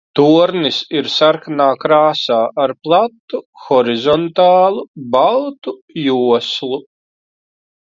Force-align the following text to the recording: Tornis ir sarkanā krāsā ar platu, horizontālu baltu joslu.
Tornis 0.17 0.77
ir 1.01 1.09
sarkanā 1.15 1.67
krāsā 1.83 2.37
ar 2.63 2.73
platu, 2.87 3.41
horizontālu 3.67 4.89
baltu 5.19 5.77
joslu. 6.09 6.83